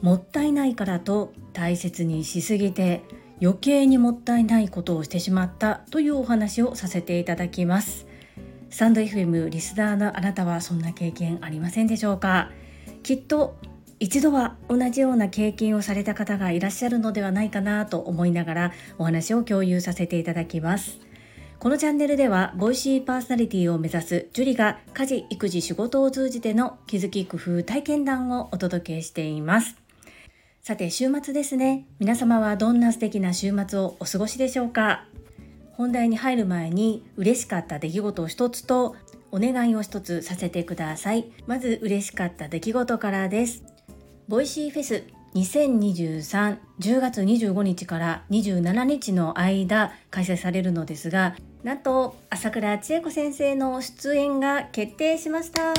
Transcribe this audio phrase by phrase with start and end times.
[0.00, 3.02] もったいないからと大切にしすぎて
[3.42, 8.06] 余計にもったいないことをしてしまったというお話をさせていただきます。
[8.70, 12.50] スタンド FM リスナーのあなたはそんな経験ありませんでしょうか？
[13.02, 13.56] きっと
[14.00, 21.00] 一度は同じような経験をされた方がいらっしゃるのではないかなと思いながらお話を共有させていただきます。
[21.60, 29.74] このチャンネルではボイシーパーソナリティを目指すジュリが家事育児仕事を通じての気づき工夫体験談をお届けしています。
[30.62, 31.84] さて週末ですね。
[31.98, 35.04] 皆様はどんな素敵な週末をお過ごしでしょうか？
[35.72, 38.94] 本題に入る前に嬉しかった出来事を一つと
[39.32, 41.26] お願いを一つさせてください。
[41.48, 43.64] まず嬉しかった出来事からです。
[44.28, 45.02] Voicy フェス
[45.34, 55.74] 2023 10月25日から27日の間開催されるのですがなんと朝倉千恵子先生の出演が決定しました。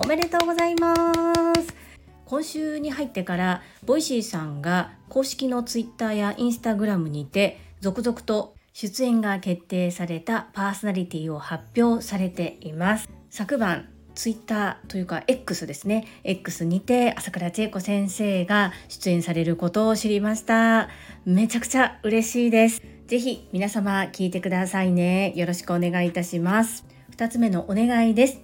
[0.00, 1.12] おめでとうございま
[1.54, 1.74] す。
[2.24, 13.08] 今週に入ってから Voicy さんが公式のツイッターやインスタグラムにて続々と出演が決定されたパーソナリティを発表されています。
[13.28, 16.06] 昨晩ツイッターというか X ですね。
[16.24, 20.88] X にて朝倉千恵子先生が出演されることを知りました。
[21.24, 22.82] めちゃくちゃ嬉しいです。
[23.06, 25.32] ぜひ皆様聞いてくださいね。
[25.36, 26.84] よろしくお願いいたします。
[27.16, 28.40] 2つ目のお願いです。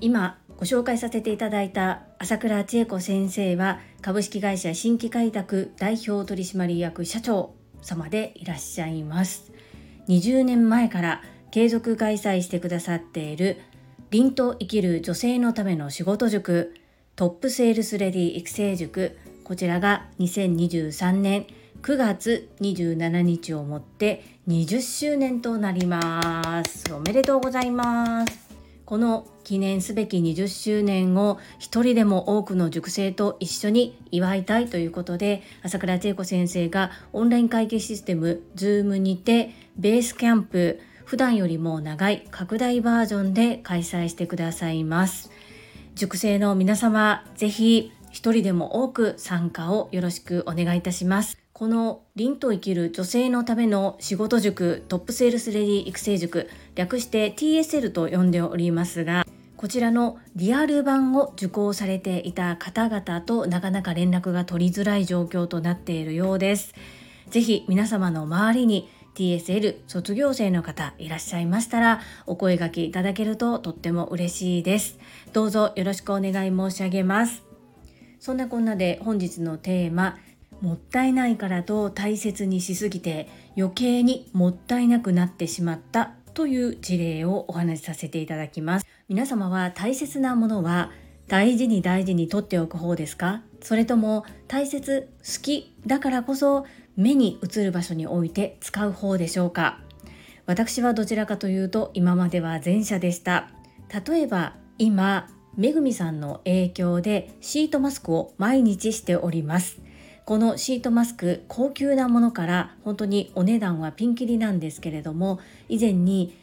[0.00, 9.52] 今ご紹介させていただいた朝倉千恵子先生は株式会社新規開拓代表取締役社長様でいらっしゃいます。
[10.08, 13.60] 20年前から継続開催してくださっている
[14.12, 16.74] 凛と生きる女性のための仕事塾
[17.16, 19.16] トップセールスレディ育成塾。
[19.42, 21.46] こちらが2023年
[21.80, 26.92] 9月27日をもって20周年となります。
[26.92, 28.50] おめでとうございます。
[28.84, 45.30] この記念すべき20周年を一人でも多くの塾生と一緒に祝いたいということで朝倉千恵子先生がオンライン会計システム Zoom にてベースキャンプ普段よりも長い拡大バージョンで開催してくださいます
[45.94, 59.26] 塾生の皆様ぜひ一人でも多く参加をよろしくお願いいたしますこの凛と生きる女性のための仕事塾トップセールスレディ育成塾略して TSL と呼んでおりますが
[59.58, 66.72] こちらのリアル版を受講されていた方々となかなか連絡が取りづらい状況となっているようです。
[67.32, 74.98] ぜひ皆様の周りに TSL 卒業生の方いらっしゃいましたらお声掛けいただけるととっても嬉しいです。
[75.32, 77.42] どうぞよろしくお願い申し上げます。
[78.20, 80.18] そんなこんなで本日のテーマ
[80.60, 90.92] もったいないからと大切にしすぎて余計にもったいなくなってしまったという事例をお話しさせていただきます皆様は大切なものは
[91.26, 93.42] 大事に大事に取っておく方ですか？
[93.60, 96.64] それとも大切好きだからこそ
[96.96, 99.78] 目に映る場所に置いて使う方でしょうか？
[100.46, 103.48] 私はどちらかというと今までは前者でした。
[104.06, 109.80] 例えば今めぐみさんの影響でシートマスクを毎日しております。
[110.24, 116.38] このシートマスク高級なものから本当にお値段はピンキリなんですけれども以前に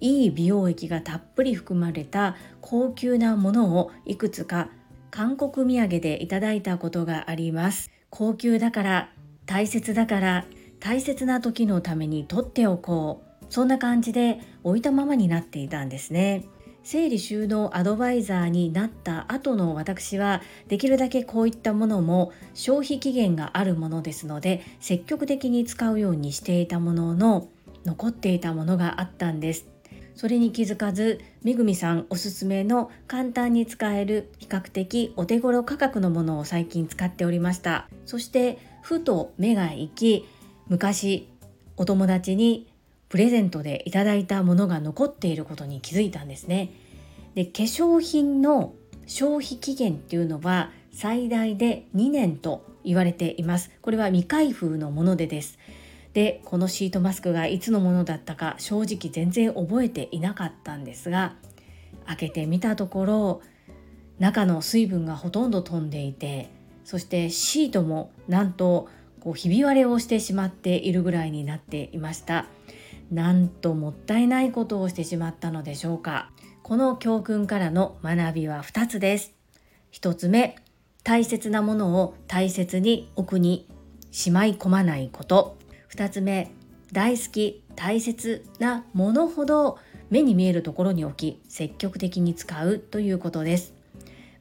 [0.00, 4.68] いい美容液がたっぷり含まれた高級なものをいくつか
[5.10, 7.90] 韓国土産でいただいたことがあります。
[8.10, 9.08] 高級だから
[9.46, 10.46] 大切だから
[10.80, 13.34] 大切な時のために取っておこう。
[13.50, 16.44] そんな感じで置いたままになっていたんですね。
[16.82, 27.48] 整理収納アドバイザーになった後の私はできるだけこういったものも消費期限があるものですので積極的に使うようにしていたものの
[27.86, 29.66] 残っていたものがあったんです。
[30.14, 37.88] それに気づかずめぐみさんおすすめの簡単に使える比較的お手頃価格のものを最近使っておりました。
[38.04, 40.28] そしてふと目が行き
[40.68, 41.26] 昔
[41.78, 42.70] お友達に
[43.08, 46.70] プレゼントでいただいたものが残っていることに気づいたんですね。
[47.34, 48.74] で化粧品の
[49.06, 53.70] 消費期限っていうのは最大で2年と言われています。
[53.80, 55.58] これは未開封のものでです。
[56.12, 61.36] でこのシートマスクがいつのものだったか正直全然覚えていなかったんですが
[62.06, 63.42] 開けてみたところ
[64.18, 66.50] 中の水分がほとんど飛んでいて
[66.84, 68.88] そしてシートもなんと
[69.20, 72.46] こうひび割れをしてしまっているぐらいになっていました。
[73.10, 76.30] なんともったいないことをしてしまったのでしょうか。
[76.62, 79.32] この教訓からの学びは2つです。
[79.92, 80.56] 1つ目
[81.02, 83.68] 大切なものを大切に奥に
[84.10, 85.58] しまい込まないこと。
[85.90, 86.50] 2つ目
[86.92, 89.78] 大好き大切なものほど
[90.10, 93.74] 目に見えるところに置き積極的に使うということです。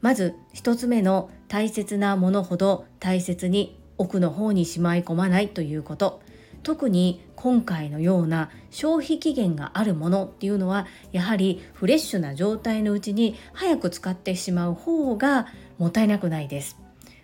[0.01, 6.19] まず1つ目の大切なものほど大切に奥の方にしまい込まないということ。
[6.63, 15.45] 特に今回のような消費期限があるものっていうのはやはりフレッシュな状態のうちに早く使ってしまう方が
[15.77, 16.75] もったいなくないです。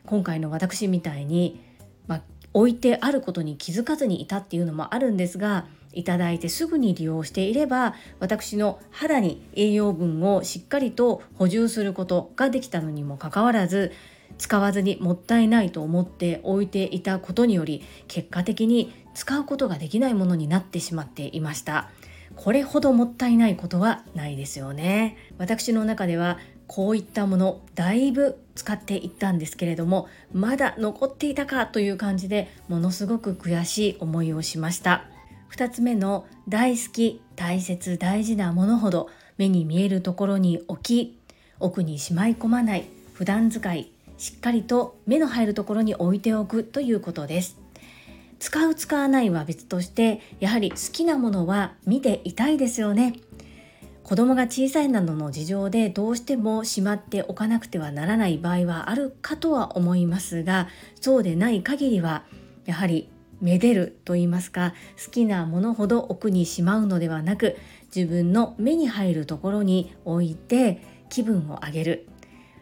[0.06, 1.60] 今回の私みたいに、
[2.06, 2.22] まあ、
[2.54, 13.92] 置いてあることに気づかずにいたっていうのもあるんですがいただいてすぐに利用していれば私の肌に栄養分をしっかりと補充することができたのにもかかわらず
[14.40, 21.90] 使わずにもったいないと思って置いていたことにより結果的に使うことができないものになってしまっていました。
[22.36, 25.18] これほどもったいないことはないですよね。
[25.38, 35.06] 私の中ではこういったものだいぶ使っていったんですけれどもまだ残っていたかという感じでものすごく悔しい思いをしました。
[35.52, 41.20] 2つ目の大好き大切大事なものほど目に見えるところに置き
[41.60, 47.58] 奥にしまい込まない普段使いしっかりと目の入るところに置いておくということです。
[48.38, 53.16] 使う使わないは別としてやはり好きなものは見ていたいですよね。
[54.04, 60.68] 子供が小さいなどの事情でどうしてもしまっておかなくてはならない場合はあるかとは思いますが
[61.00, 62.24] そうでない限りは
[62.66, 64.74] やはりめでると言いますか
[65.06, 67.56] 好きなものほど奥にしまうのではなく
[67.96, 72.10] 自分の目に入るところに置いて気分を上げる。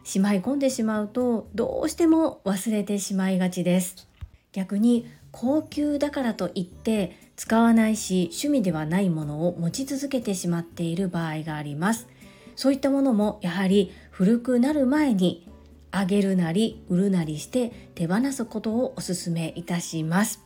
[0.08, 4.08] しまい込んでしまうとどうしても忘れてしまいがちです。
[4.54, 12.08] 逆に高級だからといって使わないし趣味ではないものを持ち続けてしまっている場合があります。
[12.56, 15.46] そういったものもやはり古くなる前に
[15.92, 20.42] あげるなり売るなりして手放すことをお勧めいたします。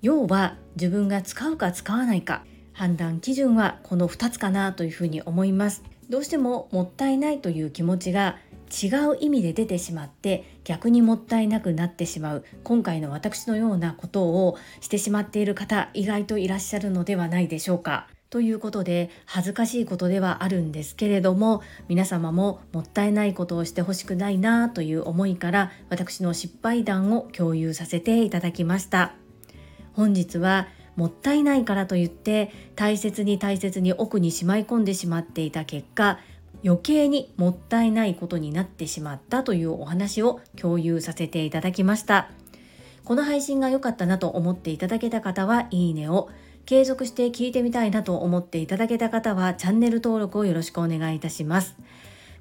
[0.00, 2.42] 要は自分が使うか使わないか
[2.72, 5.82] 判断基準はこの2つかなというふうに思います。
[6.08, 8.38] どうしてももったいないという気持ちが
[8.68, 18.08] 違う意味で出てしまって逆にもったいなくなってしまう今回の私のようなことをしてしまっている方意外といらっしゃるのではないでしょうか。
[18.30, 29.14] ということで恥ずかしいことではあるんですけれども皆様ももったいないことをしてほしくないなという思いから私の失敗談を共有させていただきました
[29.94, 36.18] 本日はもったいないからといって大切に大切に奥にしまい込んでしまっていた結果
[36.64, 42.30] 余計にもったいないことになってしまったというお話を共有させていただきました。
[43.04, 46.28] この配信が良かったなと思っていただけた方はいいねを。
[46.66, 51.76] 継続して聞いてみたいなと思っていただけた方はチャンネル登録をよろしくお願いいたします。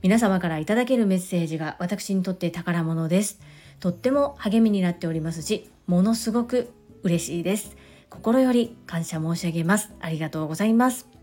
[0.01, 3.39] 皆様からいただけるメッセージが私にとって宝物です。
[3.79, 6.69] とっても励みになっておりますしものすごく
[7.03, 7.77] 嬉しいです。
[8.09, 9.93] 心より感謝申し上げます。
[10.01, 11.16] ありがとうございます。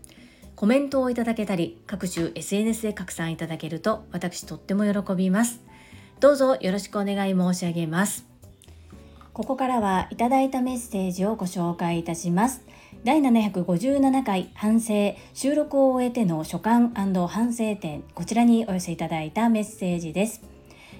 [0.55, 5.61] コメントをいただけたり各種 SNS で拡散いただけると私とっても喜びます。
[6.21, 8.25] どうぞよろしくお願い申し上げます。
[9.33, 12.63] ここからはいただいたメッセージをご紹介いたします。
[13.03, 20.41] 第757回反省収録を終えての所感反省点こちらにお寄せいただいたメッセージです。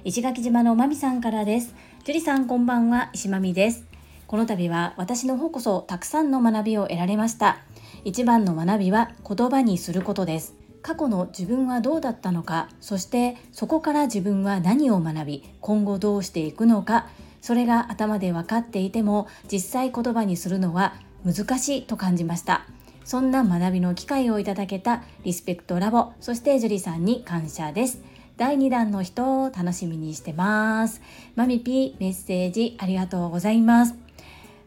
[0.04, 1.74] 石垣島のまみさんからです。
[2.04, 3.10] 樹里さんこんばんは。
[3.14, 3.86] 石まみです。
[4.28, 7.65] この度は私の方こそたくさんの学びを得られました。
[8.06, 10.54] 一番の学びは言葉にすることです。
[10.84, 17.08] 過去の自分はどうだったのかそしてそこから自分は何を学び今後どうしていくのか
[17.42, 20.94] それが頭で分かっていても実際言葉にするのは
[21.26, 22.68] 難しいと感じました。
[23.04, 28.04] そんな学びの機会をいただけたリスペクトラボそして樹里さんに感謝です。
[28.38, 31.02] 第2弾の人を楽しみにしてます。
[31.36, 33.96] マミピーメッセージありがとうございます。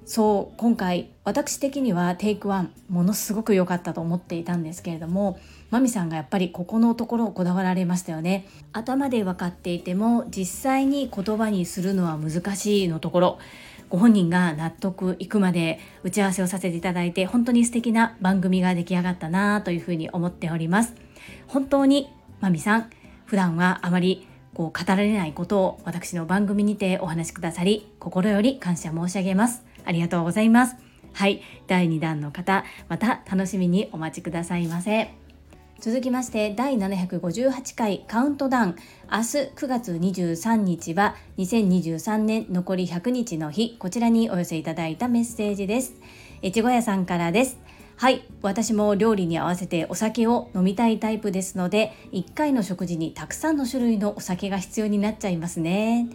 [0.04, 8.46] そう今回私的にはテイクワンものすごく良かったと思っていたんですけれどもマミさんがやっぱりここのところをこだわられましたよね。
[8.72, 13.38] 頭で分かっていても実際に言葉にするのは難しいのところ
[13.90, 20.94] ご本人が納得いくまで打ち合わせをさせていただいて本当に素敵な番組が出来上がったなというふうに思っております。
[21.46, 22.08] 本当に
[22.40, 22.90] マミさん
[23.26, 29.62] 普段はあまりこう語られないことを私の番組にてお話しくださり心より感謝申し上げます。
[29.84, 30.87] ありがとうございます。
[31.12, 35.10] はい、第2弾の方、また楽しみにお待ちくださいませ。
[35.80, 38.76] 続きまして第758回カウントダウン。
[39.12, 39.22] 明日
[39.54, 43.76] 9月23日は2023年残り100日の日。
[43.78, 45.94] こちらにお寄せいただいたメッセージです。
[46.42, 47.58] 越後屋さんからです。
[47.94, 48.24] はい。
[48.42, 56.08] 私も料理に合わせてお酒を飲みたいタイプですので1回の食事にたくさんの種類のお酒が必要になっちゃいますね。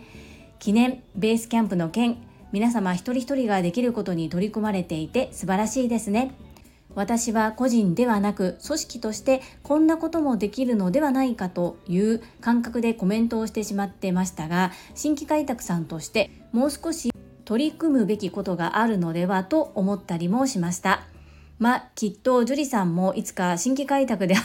[0.59, 2.17] 記念ベースキャンプの件。
[2.53, 6.35] 皆様一人一人ができることに取り組まれていて素晴らしいですね。
[6.93, 17.11] 私は個人ではなく組織としてこんなこともできるのではないかという感覚でコメントをしてしまってましたが新規開拓さんとしてもう少し
[17.45, 21.01] 取り組むべきことがあるのではと思ったりもしました。
[21.57, 24.35] まあきっと樹里さんもいつか新規開拓で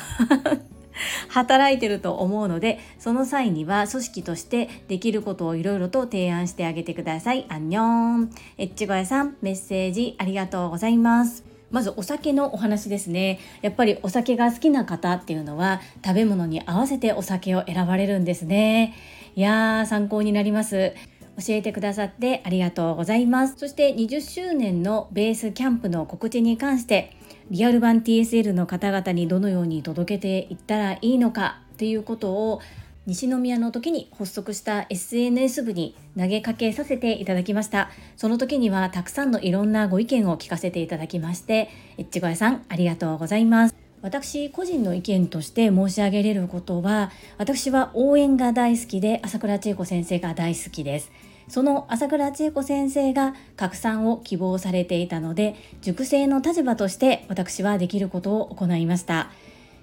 [1.28, 7.46] 働いてると思うのでその際には組織としてできることをいろいろと提案してあげてください。
[7.48, 11.44] アンニョンエッチゴヤさんメッセージありがとうございます。
[11.70, 13.38] まずお酒のお話ですね。
[13.60, 18.94] やっぱりお酒が好きな方っていうのは食べ物に合わせてお酒を選ばれるんですね。
[19.36, 20.94] いやー参考になります。
[21.38, 23.54] 教えてくださってありがとうございます。
[23.56, 27.16] そして20周年のベースキャンプの告知に関して
[27.50, 32.60] リアル版 TSL の方々にどのように届けていったらいいのかっていうことを
[33.06, 37.88] 西宮の時に発足した SNS 部に投げかけさせていただきました。
[38.18, 43.74] その時にはたくさんのいろんなご意見を聞かせていただきましてえっちごやさんありがとうございます。
[44.02, 51.10] 私個人の意見として申し上げれることは私は応援が大好きで朝倉千恵子先生が大好きです。
[51.48, 59.30] その朝倉千恵子先生が拡散を希望されていたので塾生の立場として私はできることを行いました。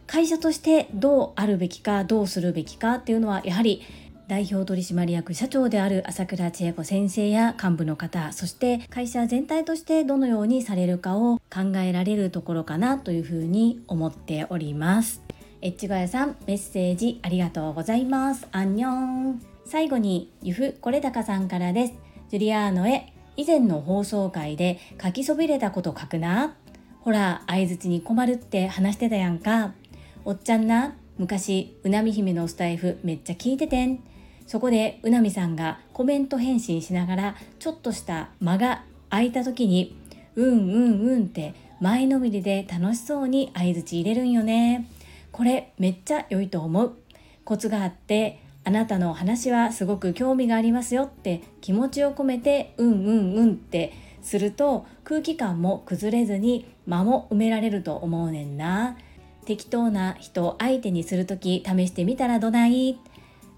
[0.07, 3.81] 会社としてどうあるべきかどうするべきかっていうのはやはり
[4.27, 15.21] 代表取締役社長である朝倉千恵子先生や幹部の方そして会社全体としてどのようにされるかを考えられるところかなというふうに思っております。
[15.61, 18.47] エッチガヤさんメッセージありがとうございます。
[18.51, 19.54] アンニョン。
[19.65, 21.93] 最後にゆふこれたかさんからです。
[22.29, 26.55] ジュリアーノへ以前の放送回で書きそびれたこと書くな。
[27.01, 29.73] ほら相づちに困るって話してたやんか。
[30.23, 34.03] おっちゃんな昔うなみ姫のスタイフめっちゃ聞いててん。
[34.45, 39.97] そこでうなみさんがコメント返信しながらちょっとした間が空いた時に
[40.35, 44.87] うんうんうんって前のめりで楽しそうに相づち入れるんよね。
[45.31, 46.95] これめっちゃ良いと思う。
[47.43, 58.97] コツがあってあなたの話はすごく興味がありますよって気持ちを込めてうんうんうんってすると空気感も崩れずに間も埋められると思うねんな。
[59.45, 62.99] 適当な人相手にする時試してみたらどない？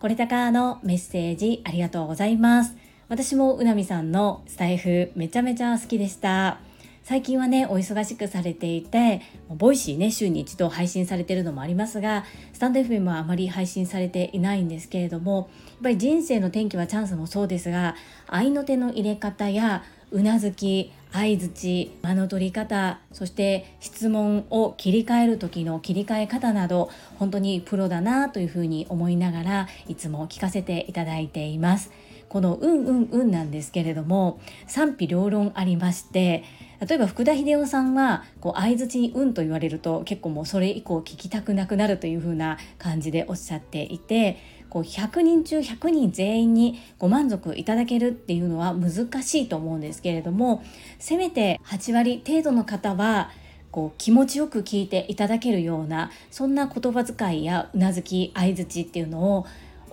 [0.02, 2.76] これたかのメッセージありがとうございます。
[3.08, 6.60] 私もうなみさんのスタエフめちゃめちゃ好きでした。
[7.08, 17.96] 最近はねお忙しくされていて Voicy ね週に一度配信されてるのもありますがスタンド FM はあまり配信されていないんですけれどもやっぱり人生の転機はチャンスもそうですが
[18.28, 31.90] 合いの手の入れ方やうなずき相づち間の取り方そして質問を切り替える時の切り替え方など本当にプロだなというふうに思いながらいつも聞かせていただいています。
[32.28, 36.44] この「うんうんうん」なんですけれども賛否両論ありまして
[36.86, 44.38] 例えば福田秀夫さんはこう相づちに「うん」と言われると結構もうそれ以降聞きたくなくなるというふうな感じでおっしゃっていて
[44.70, 50.64] こう100人中100人全員にご満足いただけるっていうのは難しいと思うんですけれども
[51.00, 53.32] せめて8割程度の方は
[53.72, 59.46] こう気持ちよく聞いていただけるようなそんな言葉遣いやうなずき相づちっていうのを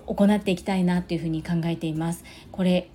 [0.07, 2.23] 行っていきたいなっていうふうに考えています。
[2.51, 2.89] これ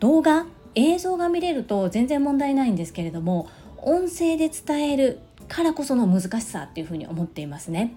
[0.00, 3.48] 動画映像が見れると全然問題ないんですけれども
[3.78, 7.94] 音声で伝えるからこその難しさっていうふうに思っていますね。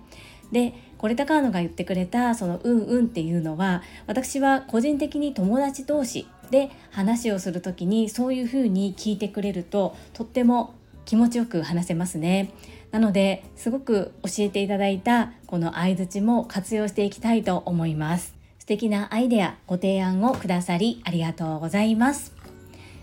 [0.51, 10.73] でこれ高野が言ってくれたその「うんうん」っていうのは私は個人的に友達同士で話をする時にそういうふうに聞いてくれるととっても
[11.05, 12.51] 気持ちよく話せますね。
[12.91, 18.35] なのですごく教えていただいたこの相づちも活用していきたいと思います。
[18.59, 22.42] 素敵なアイデアご提案をくださりありがとうございます。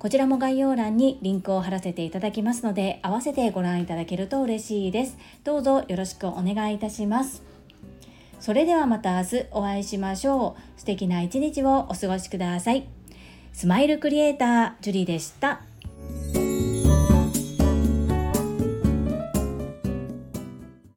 [0.00, 5.16] こちらも概要欄にリンクを貼らせていただきますので、合わせてご覧いただけると嬉しいです。
[5.44, 7.50] どうぞよろしくお願いいたします。
[8.40, 12.86] それではまた明日お会いしましょう素敵な一日をお過ごしください
[13.52, 15.60] スマイルクリエイタージュリでした